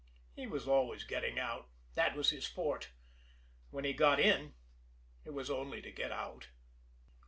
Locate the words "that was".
1.93-2.31